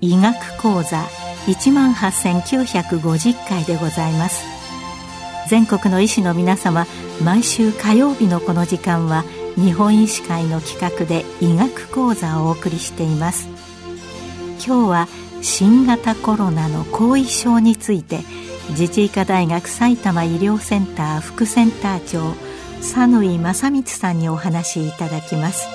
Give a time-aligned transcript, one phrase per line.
[0.00, 1.04] 医学講座
[1.46, 4.44] 一万八千九百五十回でございます。
[5.48, 6.86] 全国の医師の皆様
[7.22, 9.24] 毎週火曜日のこの時間は
[9.56, 13.48] 日本医師会の企画で医学講座をお送りしています。
[14.64, 15.08] 今日は
[15.42, 18.20] 新型コロナの後遺症について
[18.70, 22.34] 自治医科大学埼玉医療センター副センター長
[22.76, 25.66] 佐野井正光さんにお話しいただきます。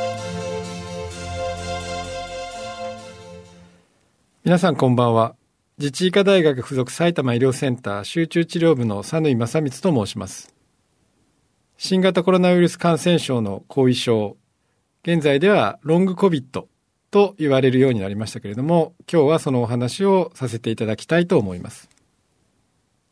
[4.45, 5.35] 皆さんこんばんは。
[5.77, 10.55] 自治医科大学附属埼玉医療センター集中治療部の佐野井正光と申します。
[11.77, 14.37] 新型コロナウイルス感染症の後遺症。
[15.03, 16.69] 現在ではロングコビット。
[17.11, 21.89] と言われるようになりましたけれども今日はそのお話をさせていただきたいと思います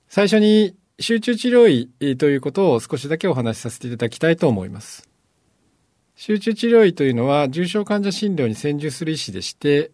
[0.07, 5.09] 最初に集中治療医ということを少しだけお話しさせていただきたいと思います。
[6.15, 9.91] 集中治療医というのは重症患者診療に専従する医師でして、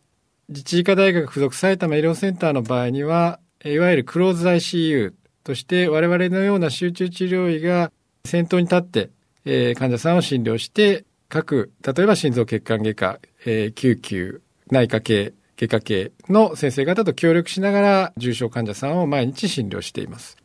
[0.50, 7.92] 自治医科大学附属埼玉医療センターの場合には、いわゆるクローズ ICU として我々のような集中治療医が
[8.24, 9.10] 先頭に立って、
[9.46, 20.36] えー、患者さんを診療して、各、例えば心臓血管外科、えー、救急、内科系、外科系の先生方と協力しながら重症患者さんを毎日診療しています。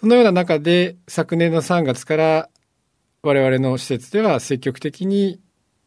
[0.00, 2.48] そのような中で昨年の3月から
[3.22, 5.38] 我々の施設では積極的に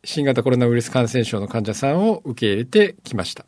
[0.04, 3.48] 新型コロナウイルス感染症の患者さんを受け入れてきました。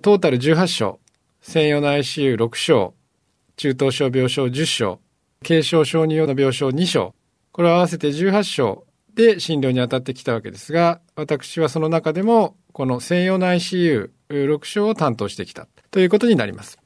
[0.00, 0.98] トータル18床、
[1.42, 2.94] 専用の ICU6 床、
[3.56, 4.98] 中等症病床10床、
[5.46, 7.14] 軽症小児用の病床2床、
[7.52, 16.78] これを合わせて18床で診療に当たってきたわけですが、私はその中でもこの専用の ICU6 床を担当してきたということになります。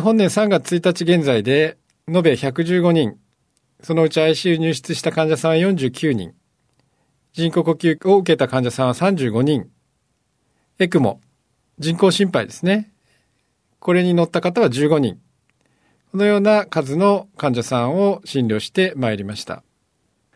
[0.00, 3.18] 本年3月1日現在で延べ115人、
[3.82, 6.34] そのうち ICU 入室した患者さんは49人、
[7.32, 9.68] 人工呼吸を受けた患者さんは35人、
[10.78, 11.20] エクモ、
[11.78, 12.92] 人工心肺ですね。
[13.78, 15.20] これに乗った方は15人。
[16.10, 19.64] このような数の患者さんを診療してまいりました。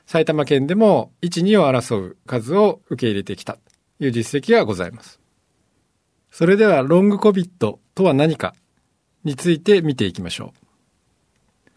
[0.08, 3.60] 埼玉県でも1、2を争う数を受け入れてきたと
[4.00, 5.20] いう実績がございます。
[6.30, 8.54] それではロングコビットとは何か
[9.22, 11.68] について見ていきましょう。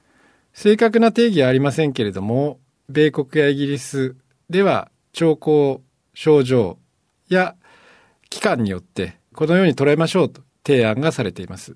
[0.53, 4.15] 正確な定義はありませんけれども、米国やイギリス
[4.49, 5.81] では兆候、
[6.13, 6.77] 症状
[7.27, 7.57] や
[8.29, 11.75] 期間によってこのように捉えましょうと提案がされています。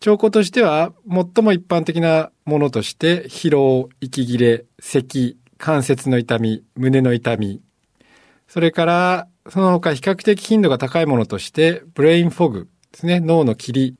[0.00, 7.60] 兆候としては、最も一般的なものとして、疲労、息切れ、咳、関節の痛み、胸の痛み、
[8.48, 13.94] それから、その他比較的頻度が高いものとして、ブレインフォグですね、脳の霧、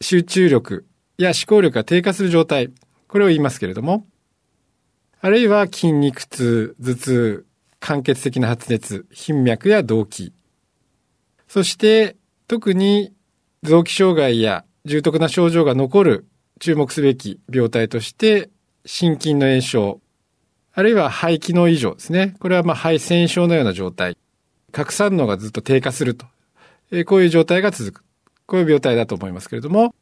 [0.00, 0.86] 集中力
[1.18, 2.72] や思考力が低下する状態、
[3.06, 4.06] これを言いますけれども、
[5.20, 7.46] あるいは筋肉痛、頭痛、
[7.78, 10.32] 間欠的な発熱、頻脈や動悸。
[11.46, 12.16] そして、
[12.48, 13.12] 特に
[13.62, 16.26] 臓器障害や重篤な症状が残る
[16.60, 18.50] 注目すべき病態として、
[18.84, 20.00] 心筋の炎症、
[20.72, 22.36] あるいは肺機能異常ですね。
[22.38, 24.16] これはまあ肺腺症のような状態。
[24.70, 26.26] 核酸能がずっと低下すると。
[26.92, 28.04] え、こういう状態が続く。
[28.46, 29.92] こういう病態だと思いますけれども、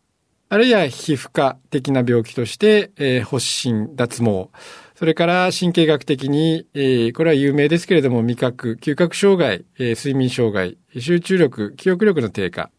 [0.51, 4.51] あるいは皮膚科的な病気として、えー、発疹、脱毛、
[4.95, 12.71] それから神経学的に、えー、これは有名ですけれども、味覚、嗅覚障害、えー、睡眠障害、集中力、記憶力の低下、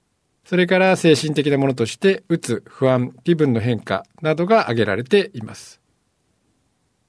[0.45, 5.81] それから精神的なものとして、うつ、不安、気分の変化などが挙げられています。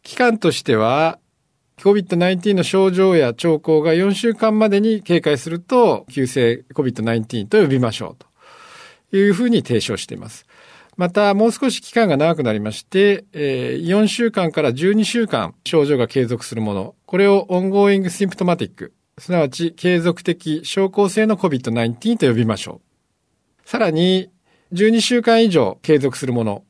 [0.03, 1.19] 期間としては、
[1.79, 8.25] COVID-19 の症状や兆候が4週間までに警戒すると、急性 COVID-19 と呼びましょう
[9.11, 10.47] というふうに提唱しています。
[10.97, 22.86] また、もう少し期間が長くなりまして、4週間から12週間症状が継続するもの、これを ongoing symptomatic、すなわち継続的症候性の COVID-19 と呼びましょう。
[23.67, 24.31] さらに、
[24.73, 26.65] 12週間以上継続するもの。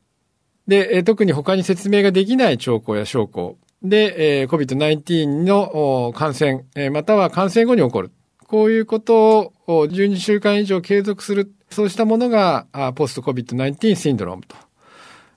[0.67, 3.57] で、特に他に説明ができない兆候や症候。
[3.83, 8.11] で、COVID-19 の感染、または感染後に起こる。
[8.47, 11.53] こういうことを12週間以上継続する。
[11.69, 12.65] そうしたものが、
[12.95, 14.43] ポスト COVID-19 シンドローム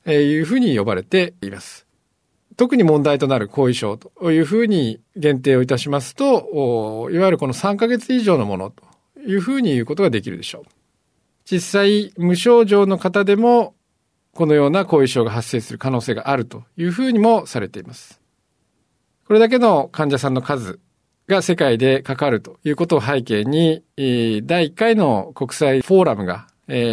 [0.04, 1.86] というふうに呼ばれています。
[2.56, 8.82] 特に問題となる後遺症というふうに限定をいたしますと、いわゆるこの3ヶ月以上のものと
[9.20, 10.64] いうふうに言うことができるでしょう。
[11.44, 13.74] 実際無症状の方でも
[14.34, 18.20] このような後遺症が発生する可能性があるというふうにもされています。
[19.26, 20.80] これだけの患者さんの数
[21.28, 26.48] が世界でかかるということを背景に、第1回の国際フォーラムが、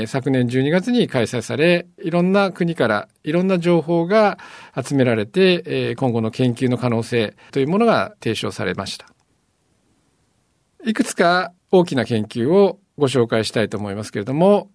[0.07, 4.39] 昨年12月に開催され、いろんな国からいろんな情報が
[4.75, 9.07] 集められて、今後の研究の可能性というものが提唱されました。
[10.85, 14.69] いくつか大きな研究をご紹介したいと思いますけれども、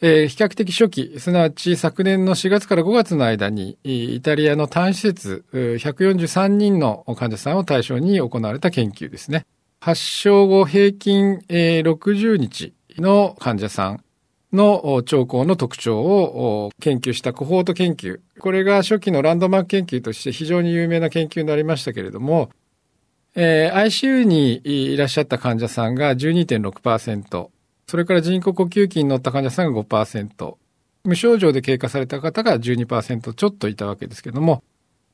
[0.00, 9.46] えー、比較的初期、すなわち昨年の4月から5月の間に、イタリアの単施設143人の患者さんを対象に行われた研究ですね。
[9.80, 14.04] 発症後平均60日の患者さん
[14.52, 18.20] の兆候の特徴を研究したコホート研究。
[18.40, 22.50] これが初期のランドマーク研究として非常に有名な研究になりましたけれども、
[23.34, 27.48] えー、ICU にいらっしゃった患者さんが12.6%、
[27.86, 30.56] それから人工呼吸器に乗った患者さんが5%、
[31.04, 34.62] 無症状で経過された方が12%ちょっといたわけですけども、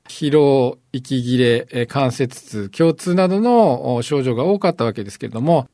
[0.09, 5.69] 疲労、息切れ、関節痛、胸痛などの症状が多かったわけですけれども、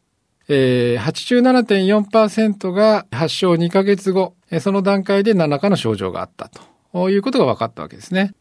[0.49, 6.51] えー、87.4%が発症2ヶ月後、その段階で何らかの症状があった
[6.93, 7.11] と。
[7.11, 8.35] いうことが分かったわけですね。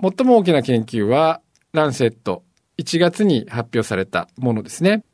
[0.00, 1.40] 最も大きな研究は、
[1.72, 2.45] ランセット。
[2.78, 5.04] 1月に発表されたものですね。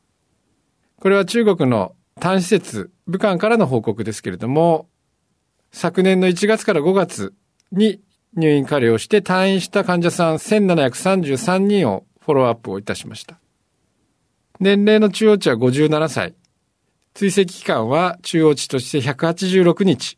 [0.99, 4.87] これは中国の単施設、武漢からの報告ですけれども、
[5.71, 7.33] 昨年の1月から5月
[7.71, 8.01] に
[8.35, 13.39] 入院加療して退院した患者さん1733人をフォローアップをいたしました。
[14.59, 16.35] 年齢の中央値は57歳。
[17.13, 20.17] 追跡期間は中央値として186日。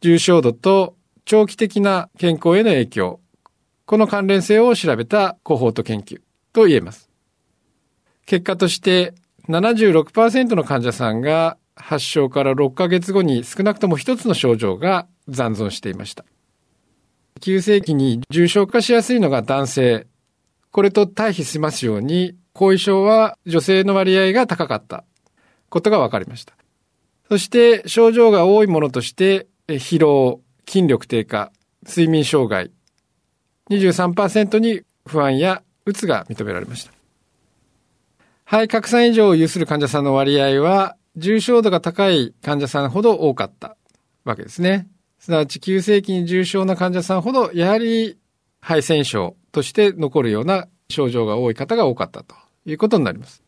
[0.00, 3.20] 重症度と長期的な健康への影響。
[3.86, 6.20] この関連性を調べたコホート研究
[6.52, 7.10] と言えます。
[8.26, 9.14] 結果として
[9.48, 16.24] 76%の患者さんが発症から6ヶ月後に少なくとも一つの症状が残存していました。
[17.40, 20.06] 急性期に重症化しやすいのが男性。
[20.70, 25.04] これと対比しますように後遺症は女性の割合が高かった
[25.68, 26.54] ことが分かりました。
[27.28, 31.52] そして症状が多いものとして疲労、筋力低下、
[31.86, 32.70] 睡眠障害、
[33.70, 36.92] 23%に不安やうつが認められました。
[38.44, 43.76] 肺拡散異常を有する患者さんの割合は重症度が高い患者さんほど多かった
[44.24, 44.88] わけですね。
[45.18, 48.18] すなわち急性期に重症な患者さんほどやはり
[48.60, 52.34] 肺腺症として残るような症状が多い方が多かったと
[52.66, 53.42] いうことになります。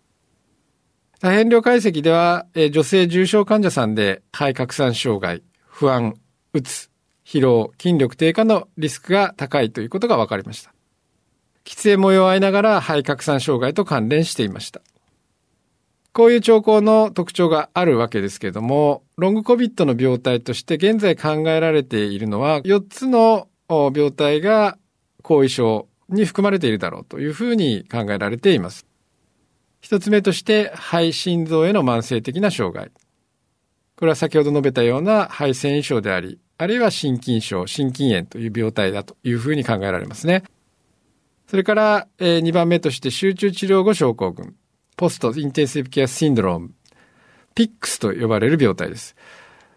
[1.21, 6.15] 多変量解析では、女性重症患者さんで肺拡散障害、不安、
[6.53, 6.91] うつ、
[7.27, 10.73] 疲労、筋力低下のリスクが高いということが分かりました。
[11.65, 14.81] 喫煙も弱いながら肺拡散障害と関連していました。
[16.13, 24.79] こういう兆候の特徴があるわけですけれども、ロングコビットの病態として現在考えられているのは、4つの病態が
[25.23, 28.87] 後遺症に含まれているだろうというふうに考えられています。
[29.81, 32.93] 一つ目として、肺心臓への慢性的な障害。
[33.97, 40.43] これは先ほど述べたような肺繊維症であり、あるいは心筋症、心筋炎という病態だというふうに考えられますね。
[41.49, 44.55] それから、えー、2番目として集中治療後症候群、
[44.97, 46.71] ポストインテンシブケアシンドローム、
[47.55, 49.15] PICS と呼ばれる病態です。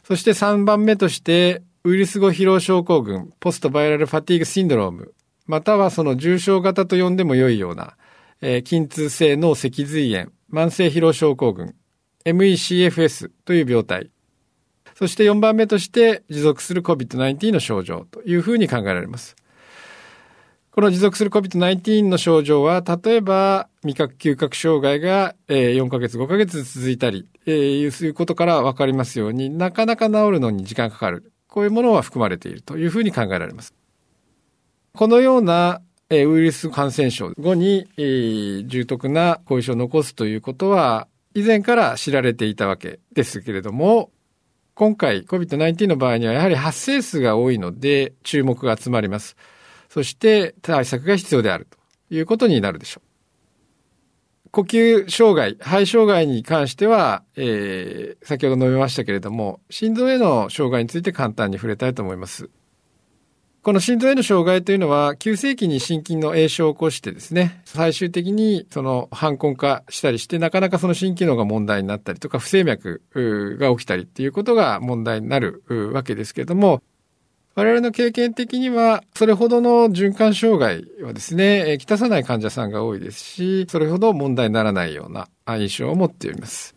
[0.03, 5.13] そして3番目として、ウイルス後疲労症候群、ポストバイラルファティーグシンドローム、
[5.45, 7.95] またはその重症型と呼んでも良いような、
[8.41, 11.75] えー、筋痛性脳脊髄炎、慢性疲労症候群、
[12.25, 14.09] MECFS という病態。
[14.99, 19.37] そして4番目として持続する COVID-19 の症状というふうに考えられます。
[20.71, 31.31] この持続する COVID-19 の症状は、例えば味覚嗅覚障害が4ヶ月5ヶ月続いたり、えー、いうことからわかりますようになかなか治るのに時間かかる。
[31.47, 33.73] こういうものは含まれているというふうに考えられます。
[34.93, 44.11] このようなウイルス感染症後に、重篤な後遺症を残すということは、以前から知られていたわけですけれども、
[44.79, 49.35] 今回 COVID-19 の場合にはやはり発生数が多いので注目が集まります。
[49.89, 53.01] そして対策が必要であるということになるでしょ
[54.45, 54.49] う。
[54.51, 62.49] 呼吸障害、肺障害に関しては、えー、先ほど述べましたけれども、心臓への障害について簡単に触れたいと思います。
[63.61, 73.01] この心臓への障害というのは、急性期に心筋の炎症を起こしてですね、最終的にその反根化したりして、なかなかその心機能が問題になったりとか、不整脈
[73.59, 75.63] が起きたりっていうことが問題になる
[75.93, 76.81] わけですけれども、
[77.55, 86.75] 我々の経験的には、それほどの循環障害はですね、きたさない患者さんが多いですし、それほど問題にならないような印象を持っております。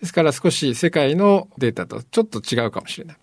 [0.00, 3.16] ですから少し世界のデータとちょっと違うかもしれない。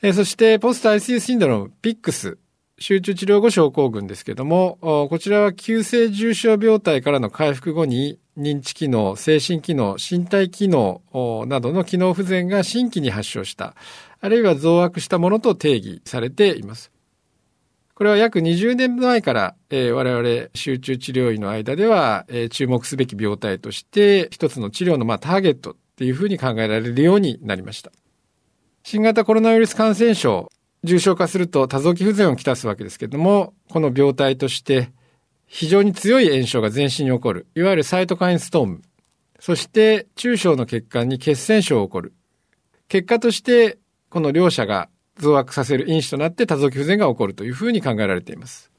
[0.00, 2.38] えー、そして、ポスト ICU シンドローム、PICS。
[2.80, 11.02] 集中治療後症候群ですけども、こちらは急性重症病態からの回復後に認知機能、精神機能、身体機能
[11.48, 13.74] などの機能不全が新規に発症した、
[14.20, 16.92] あるいは増悪したものと定義されています。
[17.94, 27.90] これは約20年前から、えー、我々集中治療医の間では、えー、注目すべき病態として一つの治療のまあターゲットっていうふうに考えられるようになりました。
[28.82, 30.50] 新型コロナウイルス感染症、
[30.84, 34.90] 重症化すると多臓器不全をきたすわけですけれども、この病態として
[35.46, 38.82] 非常に強い炎症が全身に起こる、いわゆるサイトカインストーム、
[39.40, 42.14] そして中小の血管に血栓症が起こる。
[42.88, 43.78] 結果として、
[44.10, 48.70] この両者が増悪させる因子となって多臓器不全が起こるというふうに考えられています。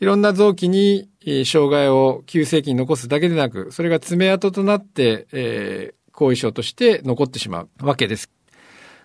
[0.00, 1.10] いろんな臓器に
[1.44, 8.30] 障害を急性期に残すだけでなく、それが爪痕となって、えー、後遺症として残ってしまうわけです。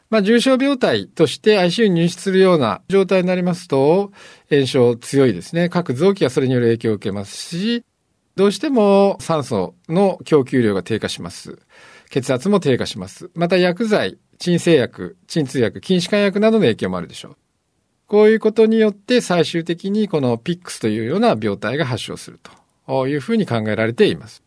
[0.09, 4.11] まあ、重症病態として ICU に入室するような状態になりますと、
[4.49, 5.69] 炎症強いですね。
[5.69, 7.83] 各臓器がそれによる影響を受けますし、
[8.35, 11.59] どうしても酸素の供給量が低下します。
[12.09, 13.31] 血圧も低下します。
[13.33, 17.37] また薬剤、鎮静薬、鎮痛薬、筋弛緩薬などの影響もあるでしょう。
[18.07, 22.39] こういうことによって最終的にこのピックスというような病態が発症する
[22.87, 24.43] というふうに考えられています。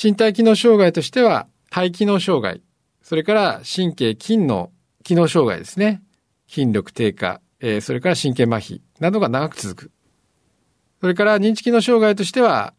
[0.00, 2.60] 身体機能障害としては、肺機能障害、
[3.08, 4.70] それから神経筋の
[5.02, 6.02] 機能障害ですね。
[6.46, 9.90] 筋力低下、えー、それから神経麻痺などが長く続く。
[11.00, 12.74] それから認知機能障害としては、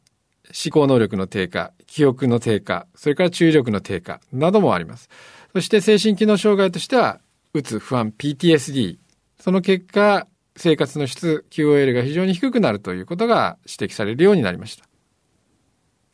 [0.50, 5.10] 思考能力の低下、記憶の低下、それから注意力の低下などもあります。
[5.54, 7.22] そして精神機能障害としては、
[7.56, 9.00] うつ、不安、PTSD。
[9.40, 14.86] その結果、生活の質、QOL が非常に低くなるということが指摘されるようになりました。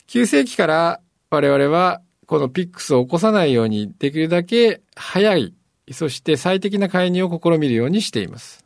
[0.07, 5.53] 急性期から我々はこのピックスを起こさないようにできるだけ早い、
[5.91, 8.65] そして最適な介入を試みるようにしています。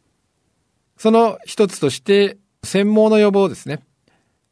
[0.97, 3.79] その一つとして、専門の予防ですね。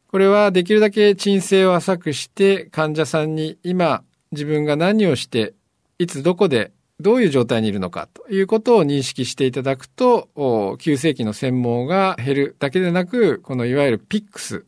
[0.08, 5.54] これはできるだけ鎮静を浅くして患者さんに今自分が何をして
[6.00, 14.66] いつどこでどういう状態にいるのかということを認識していただくと、急性期の専門が減るだけでなく、このいわゆるピックス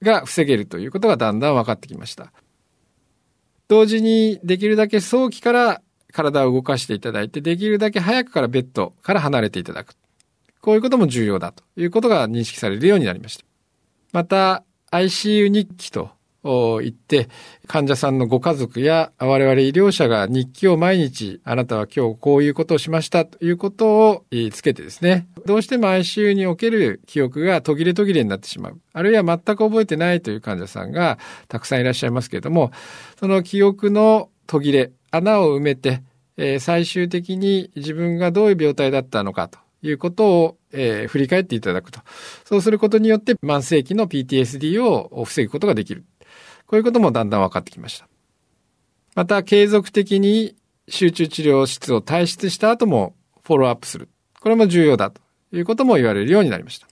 [0.00, 2.32] が防げるということがだんだん分かってきました。
[3.68, 5.82] 同時にできるだけ早期から
[6.12, 9.94] 体を動かしていただいて、できるだけ早くからベッドから離れていただく。
[10.60, 13.44] こういうことも重要だということが認識されるようになりました。
[14.12, 16.10] また、ICU 日記と
[16.80, 17.28] 言って、
[17.66, 28.80] 患者さんのご家族や我々医療者が日記を毎日、あなたは今日こういうことをしましたということをつけてですね、どうしても ICU における記憶が途切れ途切れになってしまう。
[28.92, 32.72] あるいは全く覚えてないという患者さんがたくさんいらっしゃいますけれども、
[33.18, 36.02] その記憶の途切れ、穴を埋めて、
[36.36, 42.00] え最終的に自分がどういう病態だったのかということを、え、振り返っていただくと。
[42.44, 46.04] そうすることによって慢性期の PTSD を防ぐことができる。
[46.68, 48.06] こういうこともだんだん分かってきました。
[49.14, 50.54] また、継続的に
[50.86, 54.10] 集中治療室を退出した後もフォローアップする。
[54.38, 55.20] これも重要だと
[55.50, 56.86] いうことも言われるようになりました。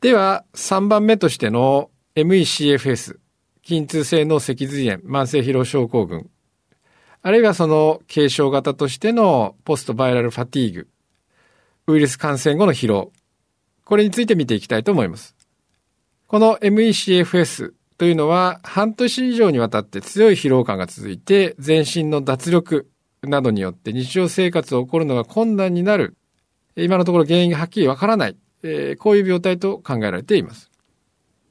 [0.00, 3.18] では、3番目としての MECFS、
[3.66, 6.30] 筋痛性の脊髄炎、慢性疲労症候群、
[7.22, 10.88] あるいはその軽症型としてのポストバイラルファティーグ、
[11.88, 13.12] ウイルス感染後の疲労、
[13.84, 15.34] これについて見ていきたいと思います。
[16.28, 22.88] この MECFS というのは半年以上にわたって強い疲労感が続いて全身の脱力
[23.22, 26.16] などによって日常生活を起こるのが困難になる。
[26.76, 28.38] 今のところ原因がはっきりわからない。
[28.62, 30.70] えー、こういう病態と考えられています。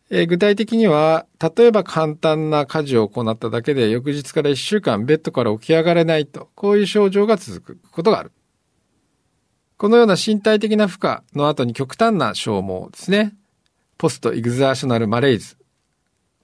[0.10, 8.32] えー、具体的には、例えば簡単な家事を行っただけで翌日から1週間ベッドから起き上がれないと、こういう症状が続くことがある。
[9.77, 13.36] このような身体的な負荷の後に極端な消耗ですね。
[14.00, 15.59] ポストエグザーショナルマレイズ。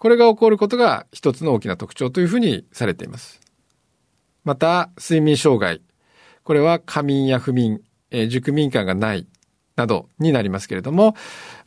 [0.06, 3.42] これが起こることが一つの大きな特徴というふうにされています。
[4.44, 5.82] また、睡眠障害。
[6.44, 7.82] これは過眠や不眠、
[8.12, 9.26] えー、熟眠感がない
[9.76, 11.16] などになりますけれども、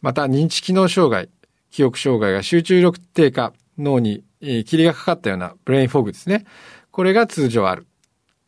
[0.02, 1.30] また認知機能障害、
[1.72, 6.44] 記憶障害が集中力低下、脳に、えー、霧がかかったようなブレインフォグですね。
[6.92, 7.88] これが通常ある。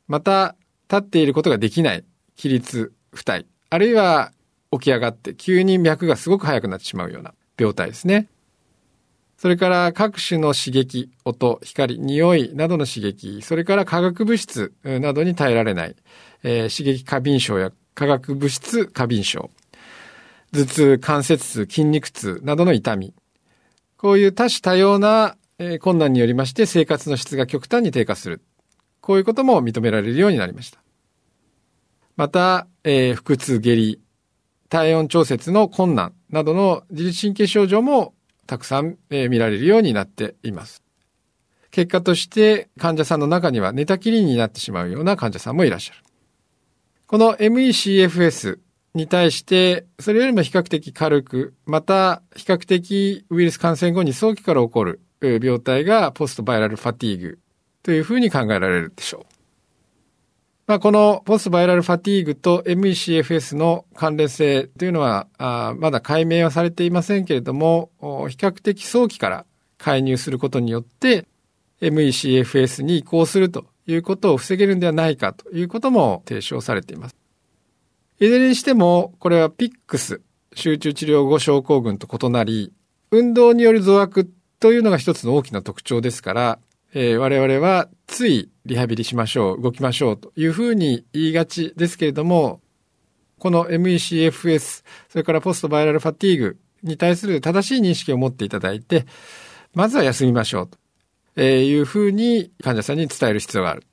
[0.06, 0.54] また、
[0.88, 2.04] 立っていることができない、
[2.37, 4.30] 起立、不体、あるいは
[4.70, 8.28] 起き上がって急に脈がすごく速くなってしまうような病態ですね。
[9.40, 15.97] それから各種の刺激、音、光、匂いなどの刺激、それから化学物質などに耐えられない、
[16.42, 19.49] えー、刺激過敏症や化学物質過敏症、
[20.52, 23.14] 頭痛、関節痛、筋肉痛などの痛み。
[23.97, 25.38] こういう多種多様な、
[25.80, 28.42] 困難によりまして生活の質が極端に低下する。
[29.00, 30.82] こういうことも認められるようになりました。
[32.14, 34.02] また、えー、腹痛、下痢、
[34.68, 38.12] 体温調節の困難などの自律神経症状も
[38.47, 40.82] たくさん、え、見られるようになっています。
[41.70, 46.00] 結果として患者さんの中には寝たきりになってしまうような患者さんもいらっしゃる。
[47.06, 48.59] この MECFS
[48.94, 57.38] に対して、それよりも比較的軽く、また比較的ウイルス感染後に早期から起こる病態がポストバイラルファティーグ
[57.82, 59.29] というふうに考えられるでしょう。
[60.70, 69.46] まあ、このポスバイラルファティーグと MECFS の関連性というのは、あまだ解明はされていませんけれども、比較的早期から
[69.78, 71.26] 介入することによって、
[71.80, 77.16] MECFS に移行するということを防げるんではないかということも提唱されています。
[78.20, 80.20] いずれにしても、これは PICS、
[80.54, 82.72] 集中治療後症候群と異なり、
[83.10, 86.58] 運動による増悪というのが一つの大きな特徴ですから、
[86.94, 92.61] えー、我々はついリハビリしましょう、動きましょうというふうに言いがちですけれども、
[93.38, 99.07] この MECFS、それからポストバイラルファティーグに対する正しい認識を持っていただいて、
[99.75, 100.71] まずは休みましょう
[101.37, 103.85] というふうに患者さんに伝える必要がある。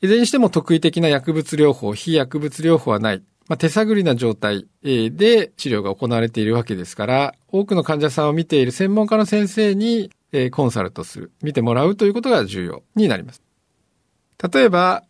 [0.00, 3.22] いずれにしても特異的な薬物療法、非薬物療法はない。
[3.48, 13.42] まあ、手探りな状態で治療が行われているわけですから、多くの患者さんを見ている専門家の先生にえコンサルトする、見てもらうということが重要になります。
[14.52, 15.04] 例えば、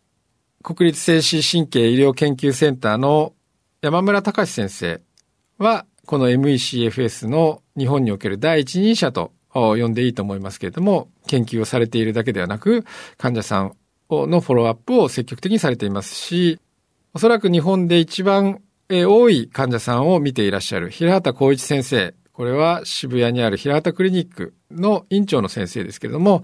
[0.63, 3.33] 国立精神神経医療研究センターの
[3.81, 5.01] 山村隆先生
[5.57, 12.83] は、この MECFS の日本における第一人者と呼んでいいと思いますけれども、研究をされているだけではなく、
[13.17, 13.75] 患者さん
[14.09, 16.59] のフォローアップを積極的にされていますし、
[17.13, 26.41] おそらく日本で一番多い患者さんを見ていらっしゃる平畑光一先生これは渋谷にある平畑クリニックの院長の先生ですけれども、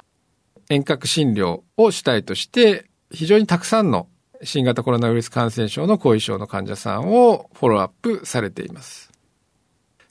[0.70, 4.10] 遠隔診療を主体として、非常にたくさんの
[4.44, 9.10] 新型コロナウイルス感染症の後遺症の患者さんをフォローアップされています。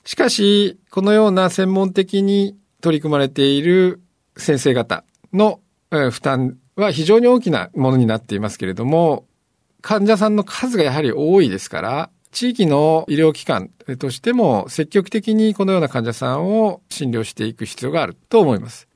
[0.05, 4.01] しかし、このような専門的に取り組まれている
[4.37, 5.59] 先生方の
[5.91, 9.27] 負担は非常に大きなものになっていますけれども、
[9.81, 18.89] 患者さんの数がやはり多いですから、地域の医療機関としても積極的にこのような患者さんを診療していく必要があると思います。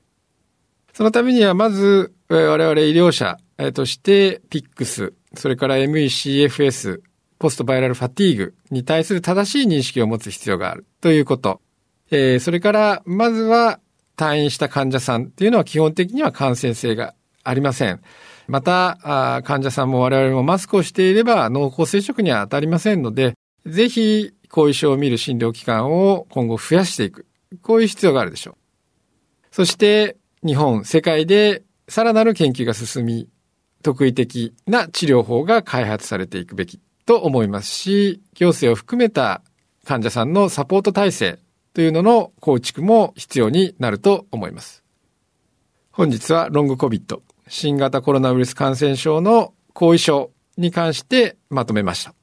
[0.92, 3.38] そのためにはまず我々医療者
[3.72, 7.00] として PICS、それから MECFS、
[7.38, 11.62] ポストバイラルファティーグに対する正しい認識を持つ必要があるということ。
[12.10, 13.80] それからまずは
[14.18, 18.02] 退院した患者さんっていうのは基本的には感染性がありません。
[18.50, 23.34] また、患者さんも我々もマスクをしていれば濃厚接触には当たりませんので、
[23.64, 27.26] ぜひ後遺症を見る診療機関を今後増やしていく。
[27.62, 28.54] こういう必要があるでしょう。
[29.52, 33.28] そして日本、世界でさらなる研究が進み、
[33.82, 39.42] 特異的な治療法が開発されていくべきと思いますし、行政を含めた
[39.84, 41.38] 患者さんのサポート体制
[41.72, 44.82] というのの構築も必要になると思います。
[45.92, 52.14] 本日はロングコビット新型コロナウイルス感染症の後遺症に関してまとめました。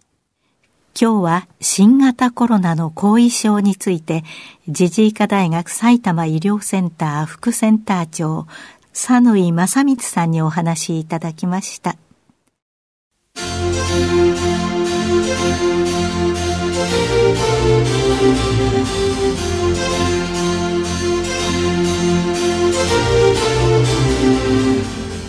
[0.99, 4.23] 今日は新型コロナの後遺症について、
[4.69, 8.47] ジジイ科大学埼玉医療センター副センター長、
[8.93, 11.97] 佐野井正光さんにお話しいただきました。